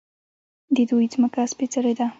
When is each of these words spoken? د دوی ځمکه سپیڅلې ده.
د 0.75 0.77
دوی 0.89 1.05
ځمکه 1.13 1.41
سپیڅلې 1.51 1.93
ده. 1.99 2.07